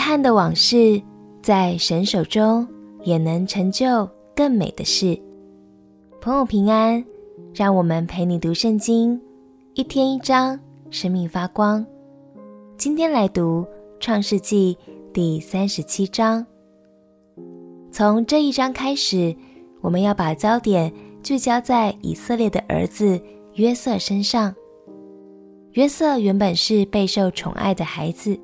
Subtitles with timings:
[0.00, 0.98] 遗憾的往事，
[1.42, 2.66] 在神手中
[3.02, 5.20] 也能成就更美的事。
[6.22, 7.04] 朋友平安，
[7.52, 9.20] 让我们陪你读圣经，
[9.74, 10.58] 一天一章，
[10.88, 11.84] 生命发光。
[12.78, 13.66] 今天来读
[14.00, 14.74] 创世纪
[15.12, 16.46] 第三十七章。
[17.92, 19.36] 从这一章开始，
[19.82, 20.90] 我们要把焦点
[21.22, 23.20] 聚焦在以色列的儿子
[23.56, 24.54] 约瑟身上。
[25.72, 28.40] 约瑟原本是备受宠爱的孩子，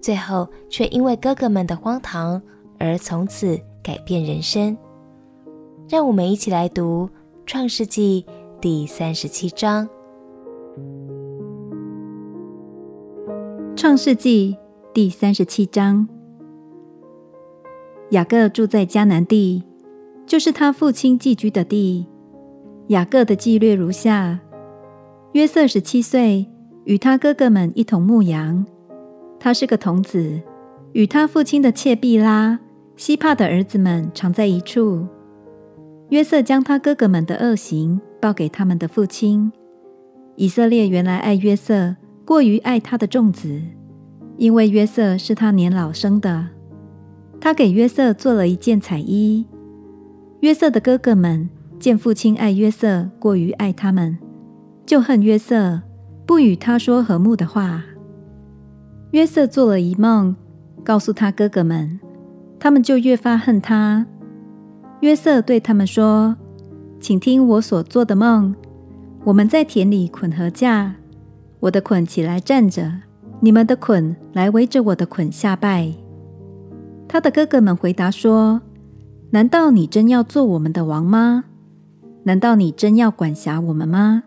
[0.00, 2.40] 最后却因为哥哥们的荒唐
[2.78, 4.76] 而从此改变人生。
[5.88, 7.08] 让我们一起来读
[7.46, 8.24] 《创世纪》
[8.60, 9.88] 第三十七章。
[13.76, 14.54] 《创世纪》
[14.92, 16.06] 第三十七章，
[18.10, 19.62] 雅各住在迦南地，
[20.26, 22.06] 就是他父亲寄居的地。
[22.88, 24.40] 雅各的记略如下。
[25.32, 26.46] 约瑟十七岁，
[26.84, 28.66] 与他哥哥们一同牧羊。
[29.40, 30.40] 他是个童子，
[30.92, 32.60] 与他父亲的妾毕拉、
[32.94, 35.06] 希帕的儿子们常在一处。
[36.10, 39.50] 约瑟将他哥哥们的恶行报给他们的父亲。
[40.36, 43.62] 以色列原来爱约瑟，过于爱他的众子，
[44.36, 46.48] 因为约瑟是他年老生的。
[47.40, 49.46] 他给约瑟做了一件彩衣。
[50.40, 54.18] 约瑟的哥哥们见父亲爱约瑟，过于爱他们。
[54.84, 55.80] 就恨约瑟，
[56.26, 57.84] 不与他说和睦的话。
[59.12, 60.36] 约瑟做了一梦，
[60.84, 61.98] 告诉他哥哥们，
[62.60, 64.06] 他们就越发恨他。
[65.00, 66.36] 约瑟对他们说
[67.00, 68.54] ：“请听我所做的梦。
[69.24, 70.92] 我们在田里捆禾稼，
[71.58, 72.92] 我的捆起来站着，
[73.40, 75.92] 你们的捆来围着我的捆下拜。”
[77.08, 78.62] 他的哥哥们回答说
[79.30, 81.46] ：“难道你真要做我们的王吗？
[82.22, 84.22] 难道你真要管辖我们吗？”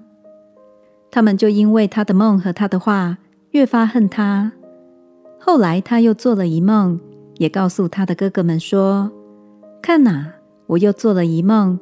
[1.10, 3.20] 他们就因为他的梦和他的话，
[3.52, 4.52] 越发恨他。
[5.46, 6.98] 后来他又做了一梦，
[7.36, 9.12] 也告诉他的哥哥们说
[9.84, 10.32] ：“看哪，
[10.68, 11.78] 我又做了一梦，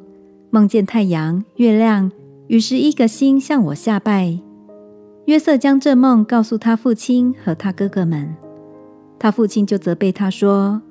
[0.50, 2.12] 梦见太阳、月亮
[2.48, 4.40] 与十一个星向我下拜。”
[5.26, 8.36] 约瑟将这梦告诉他父亲和他哥哥们，
[9.20, 10.82] 他父亲就责备他说：“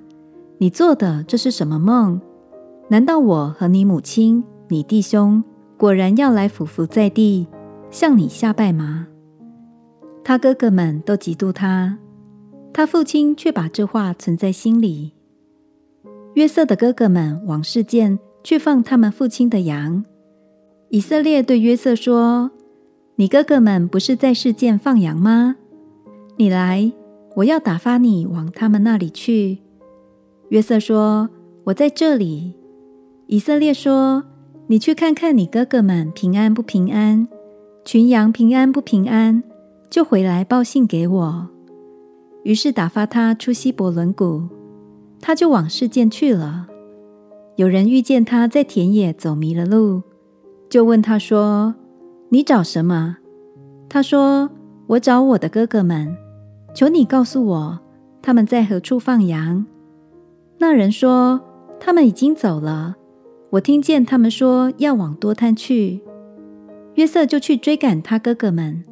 [0.58, 2.20] 你做的这是什么梦？
[2.86, 5.42] 难道我和你母亲、你弟兄
[5.76, 7.48] 果然要来俯伏在地？”
[7.90, 9.08] 向你下拜吗？
[10.22, 11.98] 他哥哥们都嫉妒他，
[12.72, 15.12] 他父亲却把这话存在心里。
[16.34, 20.04] 约瑟的哥哥们往示剑去放他们父亲的羊。
[20.88, 22.50] 以色列对约瑟说
[23.16, 25.56] ：“你哥哥们不是在示剑放羊吗？
[26.36, 26.92] 你来，
[27.36, 29.58] 我要打发你往他们那里去。”
[30.50, 31.28] 约瑟说
[31.64, 32.54] ：“我在这里。”
[33.26, 34.24] 以色列说
[34.68, 37.28] ：“你去看看你哥哥们平安不平安。”
[37.84, 39.42] 群羊平安不平安，
[39.88, 41.48] 就回来报信给我。
[42.42, 44.48] 于是打发他出西伯伦谷，
[45.20, 46.66] 他就往示剑去了。
[47.56, 50.02] 有人遇见他在田野走迷了路，
[50.70, 51.74] 就问他说
[52.30, 53.18] ：“你找什么？”
[53.90, 54.48] 他说
[54.88, 56.16] ：“我找我的哥哥们，
[56.74, 57.80] 求你告诉我，
[58.22, 59.66] 他们在何处放羊？”
[60.58, 61.40] 那人说
[61.78, 62.96] ：“他们已经走了，
[63.50, 66.00] 我听见他们说要往多摊去。”
[66.94, 68.84] 约瑟就去追赶他哥哥们，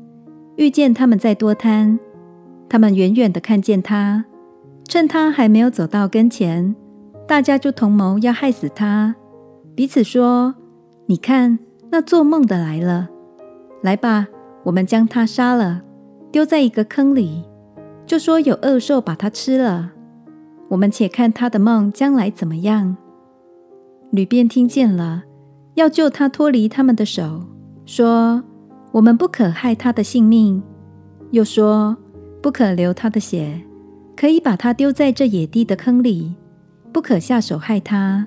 [0.56, 1.98] 遇见他们在多摊，
[2.68, 4.24] 他们远远的看见他，
[4.84, 6.74] 趁他还没有走到跟前，
[7.26, 9.14] 大家就同谋要害死他，
[9.74, 10.54] 彼此说
[11.06, 11.58] ：“你看，
[11.90, 13.08] 那做梦的来了，
[13.82, 14.28] 来吧，
[14.64, 15.82] 我们将他杀了，
[16.30, 17.44] 丢在一个坑里，
[18.06, 19.92] 就说有恶兽把他吃了。
[20.68, 22.96] 我们且看他的梦将来怎么样。”
[24.10, 25.24] 吕便听见了，
[25.74, 27.44] 要救他脱离他们的手。
[27.84, 28.42] 说
[28.92, 30.62] ：“我们不可害他的性命。”
[31.30, 31.96] 又说
[32.42, 33.60] ：“不可流他的血，
[34.16, 36.34] 可以把他丢在这野地的坑里，
[36.92, 38.26] 不可下手害他。”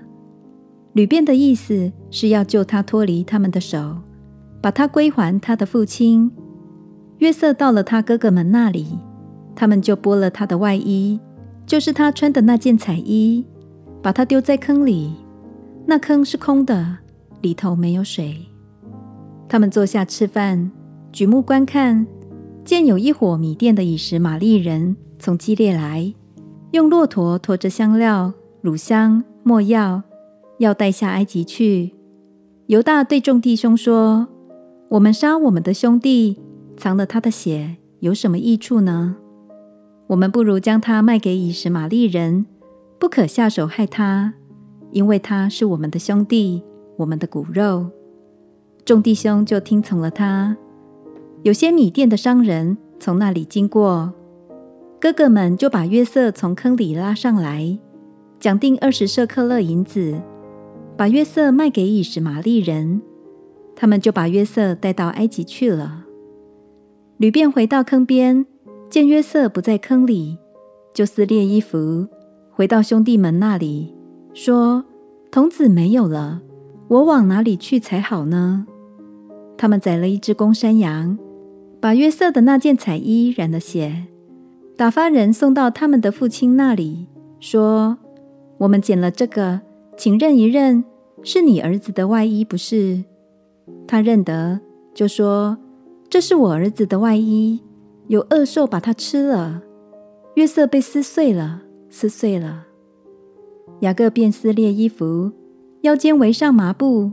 [0.93, 3.99] 吕便的意思是要救他脱离他们的手，
[4.61, 6.29] 把他归还他的父亲。
[7.19, 8.99] 约瑟到了他哥哥们那里，
[9.55, 11.19] 他们就剥了他的外衣，
[11.65, 13.45] 就是他穿的那件彩衣，
[14.01, 15.13] 把他丢在坑里。
[15.85, 16.97] 那坑是空的，
[17.41, 18.35] 里头没有水。
[19.47, 20.71] 他们坐下吃饭，
[21.11, 22.05] 举目观看，
[22.71, 26.13] 见有一伙米甸的以实玛利人从基列来，
[26.71, 28.31] 用骆驼驮着香料、
[28.61, 30.01] 乳香、没药，
[30.57, 31.91] 要带下埃及去。
[32.67, 34.29] 犹大对众弟兄说
[34.87, 36.39] ：“我们杀我们的兄弟，
[36.77, 39.17] 藏了他的血，有什么益处呢？
[40.07, 42.45] 我们不如将他卖给以实玛利人，
[42.97, 44.35] 不可下手害他，
[44.91, 46.63] 因为他是我们的兄弟，
[46.95, 47.87] 我们的骨肉。”
[48.85, 50.55] 众弟兄就听从了他。
[51.43, 54.13] 有些米甸的商人从那里经过，
[54.99, 57.79] 哥哥们就把约瑟从坑里拉上来，
[58.39, 60.21] 讲定二十舍客勒银子，
[60.95, 63.01] 把约瑟卖给以实玛利人。
[63.75, 66.05] 他们就把约瑟带到埃及去了。
[67.17, 68.45] 吕便回到坑边，
[68.91, 70.37] 见约瑟不在坑里，
[70.93, 72.07] 就撕裂衣服，
[72.51, 73.95] 回到兄弟们那里，
[74.35, 74.85] 说
[75.31, 76.41] ：“童子没有了，
[76.87, 78.67] 我往哪里去才好呢？”
[79.57, 81.17] 他们宰了一只公山羊，
[81.81, 84.05] 把约瑟的那件彩衣染了血。
[84.77, 87.07] 打发人送到他们的父亲那里，
[87.39, 87.97] 说
[88.59, 89.61] ：“我们捡了这个，
[89.97, 90.83] 请认一认，
[91.23, 93.03] 是你儿子的外衣，不是？”
[93.87, 94.59] 他认得，
[94.93, 95.57] 就说
[96.07, 97.59] ：“这是我儿子的外衣，
[98.07, 99.63] 有恶兽把它吃了。”
[100.35, 102.67] 约瑟被撕碎了，撕碎了。
[103.81, 105.31] 雅各便撕裂衣服，
[105.81, 107.11] 腰间围上麻布，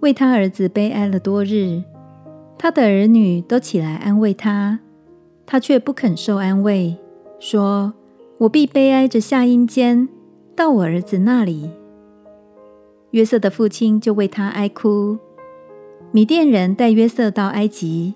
[0.00, 1.82] 为他儿子悲哀了多日。
[2.58, 4.80] 他的儿女都起来安慰他，
[5.44, 6.96] 他却不肯受安慰。
[7.38, 7.92] 说
[8.38, 10.08] ：“我必悲哀着下阴间，
[10.56, 11.70] 到我儿子那里。”
[13.12, 15.18] 约瑟的父亲就为他哀哭。
[16.10, 18.14] 米甸人带约瑟到埃及，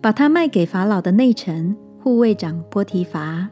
[0.00, 3.48] 把他卖给法老的内臣护卫长波提乏。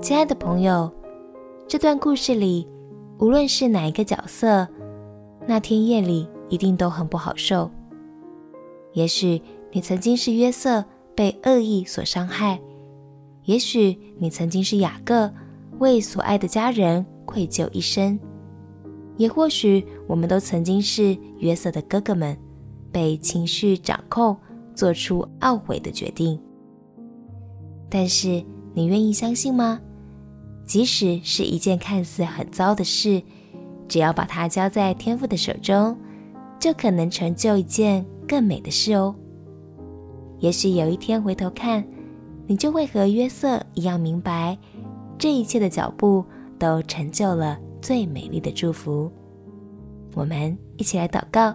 [0.00, 0.90] 亲爱的朋友，
[1.68, 2.66] 这段故事里，
[3.18, 4.66] 无论是哪一个角色，
[5.46, 7.70] 那天夜里一定都很不好受。
[8.92, 9.40] 也许
[9.70, 10.84] 你曾经是约瑟。
[11.14, 12.58] 被恶意所伤害，
[13.44, 15.30] 也许你曾经是雅各，
[15.78, 18.18] 为所爱的家人愧疚一生；
[19.18, 22.34] 也或许我们都曾经是约瑟的哥哥们，
[22.90, 24.34] 被情绪掌控，
[24.74, 26.40] 做出懊悔的决定。
[27.90, 28.42] 但是，
[28.72, 29.78] 你愿意相信吗？
[30.64, 33.22] 即使是一件看似很糟的事，
[33.88, 35.96] 只要把它交在天父的手中，
[36.58, 39.14] 就可能成就一件更美的事哦。
[40.38, 41.84] 也许有一天回头看，
[42.46, 44.58] 你就会和约瑟一样明白，
[45.18, 46.24] 这一切的脚步
[46.58, 49.10] 都成就了最美丽的祝福。
[50.14, 51.54] 我们一起来祷告，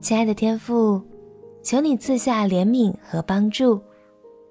[0.00, 1.02] 亲爱的天父，
[1.62, 3.80] 求你赐下怜悯和帮助，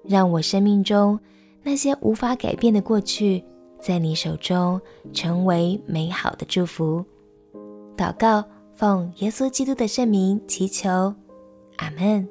[0.04, 1.18] 让我生命中
[1.62, 3.44] 那些无法改变的过去，
[3.80, 4.80] 在你手中
[5.12, 7.04] 成为美好的祝福。
[7.96, 8.44] 祷告，
[8.74, 11.14] 奉耶稣基督的圣名祈求，
[11.76, 12.28] 阿门。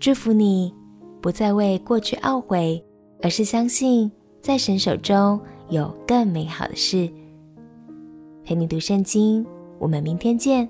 [0.00, 0.72] 祝福你，
[1.20, 2.82] 不再为过去懊悔，
[3.20, 4.10] 而是相信
[4.40, 7.10] 在神手中有更美好的事。
[8.44, 9.44] 陪你读圣经，
[9.78, 10.68] 我们明天见。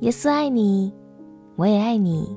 [0.00, 0.92] 耶稣爱你，
[1.56, 2.36] 我也爱你。